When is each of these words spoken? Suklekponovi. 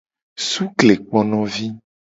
Suklekponovi. 0.49 1.69